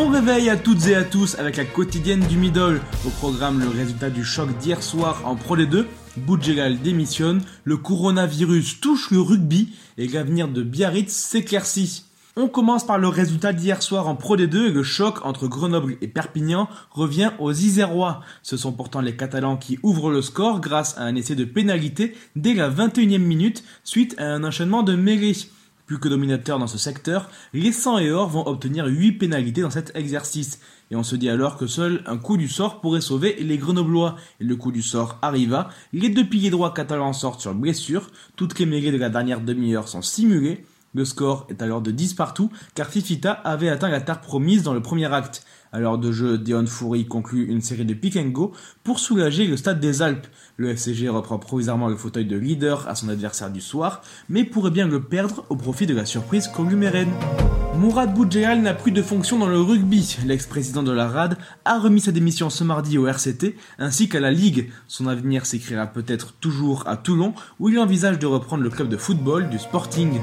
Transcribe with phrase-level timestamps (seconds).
[0.00, 2.80] Bon réveil à toutes et à tous avec la quotidienne du middle.
[3.06, 5.84] Au programme, le résultat du choc d'hier soir en Pro D2.
[6.16, 12.04] Boudjelal démissionne, le coronavirus touche le rugby et l'avenir de Biarritz s'éclaircit.
[12.34, 15.98] On commence par le résultat d'hier soir en Pro D2 et le choc entre Grenoble
[16.00, 18.22] et Perpignan revient aux Isérois.
[18.42, 22.16] Ce sont pourtant les Catalans qui ouvrent le score grâce à un essai de pénalité
[22.36, 25.36] dès la 21e minute suite à un enchaînement de mêlées.
[25.90, 29.70] Plus que dominateurs dans ce secteur, les 100 et or vont obtenir 8 pénalités dans
[29.70, 30.60] cet exercice.
[30.92, 34.14] Et on se dit alors que seul un coup du sort pourrait sauver les Grenoblois.
[34.38, 35.68] Et le coup du sort arriva.
[35.92, 38.06] Les deux piliers droits catalans sortent sur blessure.
[38.36, 40.64] Toutes les mêlées de la dernière demi-heure sont simulées.
[40.92, 44.74] Le score est alors de 10 partout, car Fifita avait atteint la terre promise dans
[44.74, 45.44] le premier acte.
[45.72, 48.50] À l'heure de jeu, Dion Foury conclut une série de pick and go
[48.82, 50.26] pour soulager le stade des Alpes.
[50.56, 54.72] Le FCG reprend provisoirement le fauteuil de leader à son adversaire du soir, mais pourrait
[54.72, 57.12] bien le perdre au profit de la surprise congumérène.
[57.76, 60.18] Mourad Boudjehal n'a plus de fonction dans le rugby.
[60.26, 64.32] L'ex-président de la RAD a remis sa démission ce mardi au RCT ainsi qu'à la
[64.32, 64.72] Ligue.
[64.88, 68.96] Son avenir s'écrira peut-être toujours à Toulon où il envisage de reprendre le club de
[68.96, 70.18] football du Sporting.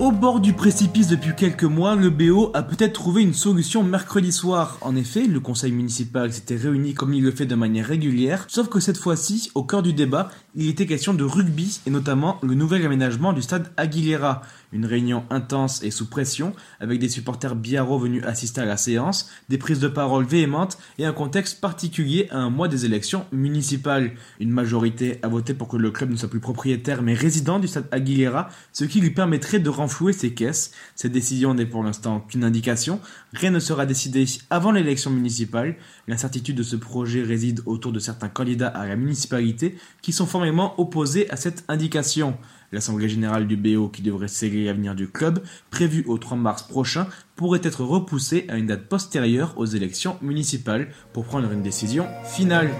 [0.00, 4.30] Au bord du précipice depuis quelques mois, le BO a peut-être trouvé une solution mercredi
[4.30, 4.78] soir.
[4.80, 8.68] En effet, le conseil municipal s'était réuni comme il le fait de manière régulière, sauf
[8.68, 12.54] que cette fois-ci, au cœur du débat, il était question de rugby et notamment le
[12.54, 14.42] nouvel aménagement du stade Aguilera.
[14.70, 19.30] Une réunion intense et sous pression, avec des supporters biarro venus assister à la séance,
[19.48, 24.12] des prises de parole véhémentes et un contexte particulier à un mois des élections municipales.
[24.40, 27.66] Une majorité a voté pour que le club ne soit plus propriétaire mais résident du
[27.66, 30.72] stade Aguilera, ce qui lui permettrait de renflouer ses caisses.
[30.94, 33.00] Cette décision n'est pour l'instant qu'une indication,
[33.32, 35.76] rien ne sera décidé avant l'élection municipale.
[36.06, 40.78] L'incertitude de ce projet réside autour de certains candidats à la municipalité qui sont formellement
[40.78, 42.36] opposés à cette indication.
[42.70, 47.06] L'Assemblée générale du BO qui devrait sceller l'avenir du club, prévue au 3 mars prochain,
[47.34, 52.70] pourrait être repoussée à une date postérieure aux élections municipales pour prendre une décision finale.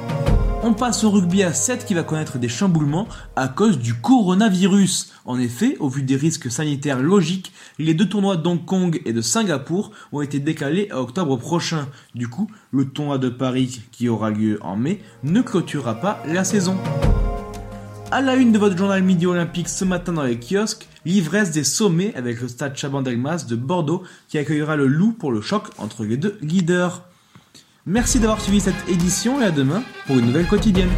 [0.63, 5.13] On passe au rugby à 7 qui va connaître des chamboulements à cause du coronavirus.
[5.25, 9.21] En effet, au vu des risques sanitaires logiques, les deux tournois d'Hong Kong et de
[9.23, 11.89] Singapour ont été décalés à octobre prochain.
[12.15, 16.45] Du coup, le tournoi de Paris, qui aura lieu en mai, ne clôturera pas la
[16.45, 16.77] saison.
[18.11, 21.63] À la une de votre journal Midi Olympique ce matin dans les kiosques, l'ivresse des
[21.63, 26.05] sommets avec le stade Chaban-Delmas de Bordeaux qui accueillera le loup pour le choc entre
[26.05, 27.03] les deux leaders.
[27.85, 30.89] Merci d'avoir suivi cette édition et à demain pour une nouvelle quotidienne.